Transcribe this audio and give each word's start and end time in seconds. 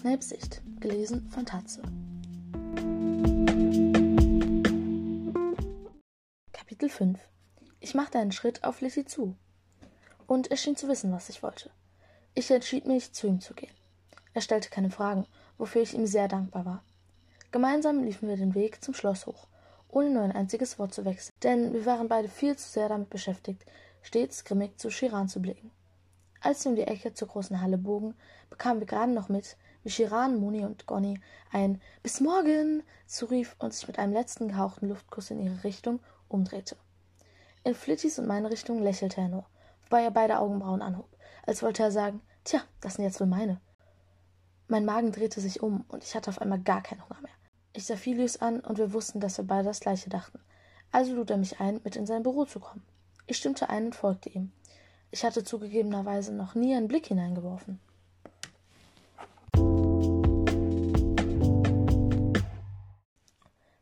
Snapes 0.00 0.30
Sicht, 0.30 0.62
gelesen 0.80 1.28
von 1.28 1.44
Tatze. 1.44 1.82
Kapitel 6.54 6.88
5 6.88 7.20
Ich 7.80 7.94
machte 7.94 8.18
einen 8.18 8.32
Schritt 8.32 8.64
auf 8.64 8.80
Lizzie 8.80 9.04
zu. 9.04 9.36
Und 10.26 10.50
er 10.50 10.56
schien 10.56 10.74
zu 10.74 10.88
wissen, 10.88 11.12
was 11.12 11.28
ich 11.28 11.42
wollte. 11.42 11.68
Ich 12.32 12.50
entschied 12.50 12.86
mich, 12.86 13.12
zu 13.12 13.26
ihm 13.26 13.40
zu 13.40 13.52
gehen. 13.52 13.74
Er 14.32 14.40
stellte 14.40 14.70
keine 14.70 14.88
Fragen, 14.88 15.26
wofür 15.58 15.82
ich 15.82 15.92
ihm 15.92 16.06
sehr 16.06 16.28
dankbar 16.28 16.64
war. 16.64 16.84
Gemeinsam 17.50 18.02
liefen 18.02 18.26
wir 18.26 18.38
den 18.38 18.54
Weg 18.54 18.82
zum 18.82 18.94
Schloss 18.94 19.26
hoch, 19.26 19.48
ohne 19.90 20.08
nur 20.08 20.22
ein 20.22 20.32
einziges 20.32 20.78
Wort 20.78 20.94
zu 20.94 21.04
wechseln, 21.04 21.34
denn 21.42 21.74
wir 21.74 21.84
waren 21.84 22.08
beide 22.08 22.28
viel 22.28 22.56
zu 22.56 22.66
sehr 22.66 22.88
damit 22.88 23.10
beschäftigt, 23.10 23.66
stets 24.00 24.44
grimmig 24.44 24.78
zu 24.78 24.88
Chiran 24.88 25.28
zu 25.28 25.42
blicken. 25.42 25.70
Als 26.40 26.64
wir 26.64 26.70
um 26.70 26.76
die 26.76 26.86
Ecke 26.86 27.12
zur 27.12 27.28
großen 27.28 27.60
Halle 27.60 27.76
bogen, 27.76 28.14
bekamen 28.48 28.80
wir 28.80 28.86
gerade 28.86 29.12
noch 29.12 29.28
mit, 29.28 29.58
wie 29.82 29.90
Chiran, 29.90 30.38
Moni 30.38 30.64
und 30.64 30.86
Gonny 30.86 31.20
ein 31.50 31.80
Bis 32.02 32.20
morgen 32.20 32.82
zurief 33.06 33.56
und 33.58 33.74
sich 33.74 33.86
mit 33.86 33.98
einem 33.98 34.12
letzten 34.12 34.48
gehauchten 34.48 34.88
Luftkuss 34.88 35.30
in 35.30 35.40
ihre 35.40 35.64
Richtung 35.64 36.00
umdrehte. 36.28 36.76
In 37.64 37.74
Flittys 37.74 38.18
und 38.18 38.26
meine 38.26 38.50
Richtung 38.50 38.82
lächelte 38.82 39.20
er 39.20 39.28
nur, 39.28 39.46
wobei 39.84 40.02
er 40.02 40.10
beide 40.10 40.38
Augenbrauen 40.38 40.82
anhob, 40.82 41.08
als 41.44 41.62
wollte 41.62 41.82
er 41.82 41.92
sagen, 41.92 42.20
tja, 42.44 42.60
das 42.80 42.94
sind 42.94 43.04
jetzt 43.04 43.20
wohl 43.20 43.26
meine. 43.26 43.60
Mein 44.68 44.84
Magen 44.84 45.12
drehte 45.12 45.40
sich 45.40 45.62
um 45.62 45.84
und 45.88 46.04
ich 46.04 46.14
hatte 46.14 46.30
auf 46.30 46.40
einmal 46.40 46.60
gar 46.60 46.82
keinen 46.82 47.02
Hunger 47.08 47.20
mehr. 47.22 47.32
Ich 47.72 47.86
sah 47.86 47.96
Filius 47.96 48.40
an 48.40 48.60
und 48.60 48.78
wir 48.78 48.92
wussten, 48.92 49.20
dass 49.20 49.36
wir 49.36 49.44
beide 49.44 49.64
das 49.64 49.80
gleiche 49.80 50.10
dachten. 50.10 50.40
Also 50.92 51.14
lud 51.14 51.30
er 51.30 51.36
mich 51.36 51.60
ein, 51.60 51.80
mit 51.84 51.96
in 51.96 52.06
sein 52.06 52.22
Büro 52.22 52.44
zu 52.44 52.60
kommen. 52.60 52.82
Ich 53.26 53.36
stimmte 53.36 53.68
ein 53.68 53.86
und 53.86 53.94
folgte 53.94 54.28
ihm. 54.28 54.52
Ich 55.12 55.24
hatte 55.24 55.44
zugegebenerweise 55.44 56.32
noch 56.32 56.54
nie 56.54 56.74
einen 56.74 56.88
Blick 56.88 57.06
hineingeworfen. 57.06 57.80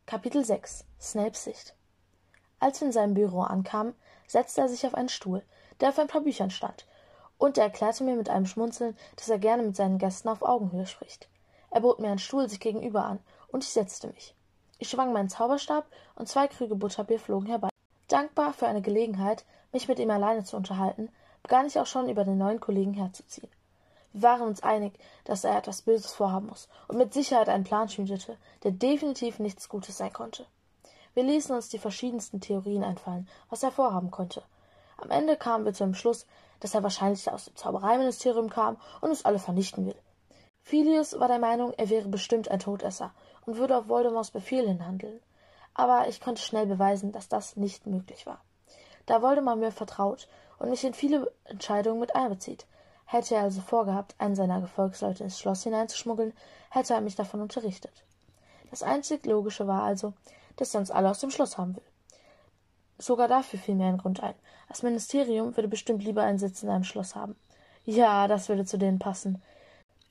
Kapitel 0.09 0.43
6 0.43 0.85
Snapes 0.99 1.43
Sicht 1.43 1.75
Als 2.59 2.81
wir 2.81 2.87
in 2.87 2.91
seinem 2.91 3.13
Büro 3.13 3.41
ankamen, 3.41 3.93
setzte 4.25 4.61
er 4.61 4.67
sich 4.67 4.87
auf 4.87 4.95
einen 4.95 5.07
Stuhl, 5.07 5.43
der 5.79 5.89
auf 5.89 5.99
ein 5.99 6.07
paar 6.07 6.21
Büchern 6.21 6.49
stand, 6.49 6.87
und 7.37 7.59
er 7.59 7.65
erklärte 7.65 8.03
mir 8.03 8.15
mit 8.15 8.27
einem 8.27 8.47
Schmunzeln, 8.47 8.97
dass 9.17 9.29
er 9.29 9.37
gerne 9.37 9.61
mit 9.61 9.75
seinen 9.75 9.99
Gästen 9.99 10.29
auf 10.29 10.41
Augenhöhe 10.41 10.87
spricht. 10.87 11.29
Er 11.69 11.81
bot 11.81 11.99
mir 11.99 12.07
einen 12.07 12.17
Stuhl 12.17 12.49
sich 12.49 12.59
gegenüber 12.59 13.05
an, 13.05 13.19
und 13.49 13.63
ich 13.63 13.69
setzte 13.69 14.07
mich. 14.07 14.33
Ich 14.79 14.89
schwang 14.89 15.13
meinen 15.13 15.29
Zauberstab, 15.29 15.85
und 16.15 16.27
zwei 16.27 16.47
Krüge 16.47 16.75
Butterbier 16.75 17.19
flogen 17.19 17.45
herbei. 17.45 17.69
Dankbar 18.07 18.53
für 18.53 18.65
eine 18.65 18.81
Gelegenheit, 18.81 19.45
mich 19.71 19.87
mit 19.87 19.99
ihm 19.99 20.09
alleine 20.09 20.43
zu 20.43 20.57
unterhalten, 20.57 21.09
begann 21.43 21.67
ich 21.67 21.77
auch 21.77 21.85
schon 21.85 22.09
über 22.09 22.23
den 22.23 22.39
neuen 22.39 22.59
Kollegen 22.59 22.95
herzuziehen. 22.95 23.51
Wir 24.13 24.23
waren 24.23 24.47
uns 24.47 24.63
einig, 24.63 24.93
dass 25.23 25.43
er 25.43 25.57
etwas 25.57 25.83
Böses 25.83 26.13
vorhaben 26.13 26.47
muss 26.47 26.67
und 26.87 26.97
mit 26.97 27.13
Sicherheit 27.13 27.49
einen 27.49 27.63
Plan 27.63 27.89
schmiedete, 27.89 28.37
der 28.63 28.71
definitiv 28.71 29.39
nichts 29.39 29.69
Gutes 29.69 29.97
sein 29.97 30.11
konnte. 30.13 30.45
Wir 31.13 31.23
ließen 31.23 31.55
uns 31.55 31.69
die 31.69 31.79
verschiedensten 31.79 32.41
Theorien 32.41 32.83
einfallen, 32.83 33.27
was 33.49 33.63
er 33.63 33.71
vorhaben 33.71 34.11
konnte. 34.11 34.43
Am 34.97 35.11
Ende 35.11 35.37
kamen 35.37 35.65
wir 35.65 35.73
zu 35.73 35.83
dem 35.83 35.93
Schluss, 35.93 36.25
dass 36.59 36.73
er 36.73 36.83
wahrscheinlich 36.83 37.31
aus 37.31 37.45
dem 37.45 37.55
Zaubereiministerium 37.55 38.49
kam 38.49 38.77
und 39.01 39.09
uns 39.09 39.25
alle 39.25 39.39
vernichten 39.39 39.85
will. 39.85 39.95
Filius 40.61 41.19
war 41.19 41.27
der 41.27 41.39
Meinung, 41.39 41.73
er 41.77 41.89
wäre 41.89 42.07
bestimmt 42.07 42.49
ein 42.49 42.59
Todesser 42.59 43.11
und 43.45 43.57
würde 43.57 43.77
auf 43.77 43.87
Voldemorts 43.87 44.31
Befehl 44.31 44.67
hin 44.67 44.85
handeln. 44.85 45.19
Aber 45.73 46.07
ich 46.07 46.19
konnte 46.19 46.41
schnell 46.41 46.65
beweisen, 46.65 47.11
dass 47.11 47.29
das 47.29 47.55
nicht 47.55 47.87
möglich 47.87 48.25
war. 48.25 48.41
Da 49.05 49.21
Voldemort 49.21 49.57
mir 49.57 49.71
vertraut 49.71 50.27
und 50.59 50.69
mich 50.69 50.83
in 50.83 50.93
viele 50.93 51.31
Entscheidungen 51.45 51.99
mit 51.99 52.15
einbezieht. 52.15 52.67
Hätte 53.11 53.33
er 53.33 53.41
also 53.41 53.61
vorgehabt, 53.61 54.13
einen 54.19 54.35
seiner 54.35 54.61
Gefolgsleute 54.61 55.23
ins 55.23 55.39
Schloss 55.39 55.63
hineinzuschmuggeln, 55.63 56.31
hätte 56.69 56.93
er 56.93 57.01
mich 57.01 57.15
davon 57.15 57.41
unterrichtet. 57.41 58.03
Das 58.69 58.83
einzig 58.83 59.25
Logische 59.25 59.65
war 59.65 59.81
also, 59.81 60.13
dass 60.57 60.75
er 60.75 60.79
uns 60.81 60.91
alle 60.91 61.09
aus 61.09 61.19
dem 61.19 61.31
Schloss 61.31 61.57
haben 61.57 61.75
will. 61.75 61.83
Sogar 62.99 63.27
dafür 63.27 63.57
fiel 63.57 63.73
mir 63.73 63.87
ein 63.87 63.97
Grund 63.97 64.21
ein. 64.21 64.35
Das 64.67 64.83
Ministerium 64.83 65.57
würde 65.57 65.67
bestimmt 65.67 66.03
lieber 66.03 66.21
einen 66.21 66.37
Sitz 66.37 66.61
in 66.61 66.69
einem 66.69 66.83
Schloss 66.83 67.15
haben. 67.15 67.35
Ja, 67.83 68.27
das 68.27 68.47
würde 68.47 68.65
zu 68.65 68.77
denen 68.77 68.99
passen. 68.99 69.41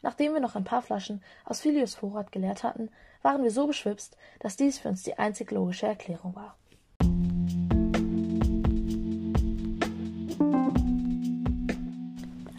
Nachdem 0.02 0.32
wir 0.32 0.40
noch 0.40 0.56
ein 0.56 0.64
paar 0.64 0.82
Flaschen 0.82 1.22
aus 1.44 1.60
Filius 1.60 1.94
Vorrat 1.94 2.32
geleert 2.32 2.64
hatten, 2.64 2.90
waren 3.22 3.44
wir 3.44 3.52
so 3.52 3.68
beschwipst, 3.68 4.16
dass 4.40 4.56
dies 4.56 4.80
für 4.80 4.88
uns 4.88 5.04
die 5.04 5.16
einzig 5.16 5.52
logische 5.52 5.86
Erklärung 5.86 6.34
war. 6.34 6.56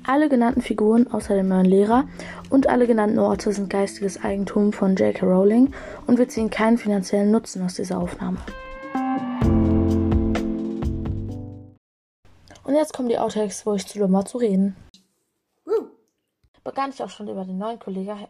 Alle 0.09 0.27
genannten 0.27 0.63
Figuren 0.63 1.05
außer 1.05 1.35
dem 1.35 1.49
neuen 1.49 1.67
Lehrer 1.67 2.07
und 2.49 2.67
alle 2.67 2.87
genannten 2.87 3.19
Orte 3.19 3.53
sind 3.53 3.69
geistiges 3.69 4.23
Eigentum 4.23 4.73
von 4.73 4.95
J.K. 4.95 5.23
Rowling 5.23 5.71
und 6.07 6.17
wir 6.17 6.27
ziehen 6.27 6.49
keinen 6.49 6.79
finanziellen 6.79 7.29
Nutzen 7.29 7.63
aus 7.63 7.75
dieser 7.75 7.99
Aufnahme. 7.99 8.39
Und 12.63 12.73
jetzt 12.73 12.91
kommen 12.91 13.09
die 13.09 13.19
Outtakes, 13.19 13.67
wo 13.67 13.75
ich 13.75 13.85
zu 13.85 13.99
dumm 13.99 14.13
war 14.13 14.25
zu 14.25 14.39
reden. 14.39 14.75
Begann 16.63 16.89
ich 16.89 17.03
auch 17.03 17.09
schon 17.11 17.27
über 17.27 17.45
den 17.45 17.59
neuen 17.59 17.77
Kollege. 17.77 18.29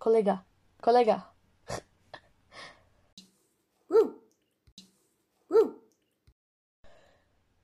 Kollege. 0.00 0.40
Kollege. 0.80 1.22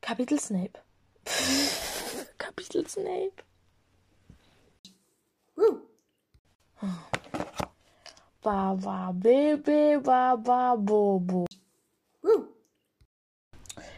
Kapitel 0.01 0.39
Snape. 0.39 0.79
Kapitel 2.69 2.87
Snape. 2.89 3.43
Baba 8.43 9.13
Baby 9.13 9.99
Baba 10.03 10.77
Bobo. 10.77 11.47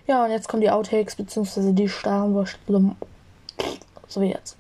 Ja, 0.07 0.25
und 0.25 0.31
jetzt 0.31 0.49
kommen 0.49 0.61
die 0.61 0.71
Outtakes 0.71 1.17
beziehungsweise 1.17 1.73
die 1.73 1.89
Starrenwurst. 1.89 2.59
So 4.09 4.21
wie 4.21 4.31
jetzt. 4.31 4.57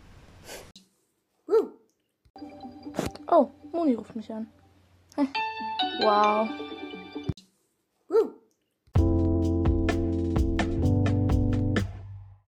Oh, 3.28 3.49
Moni 3.72 3.94
ruft 3.94 4.16
mich 4.16 4.32
an. 4.32 4.49
Wow. 6.00 6.49